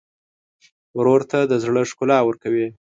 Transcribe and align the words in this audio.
ورور 0.97 1.21
ته 1.31 1.39
د 1.51 1.53
زړه 1.63 1.81
ښکلا 1.89 2.19
ورکوې. 2.23 2.67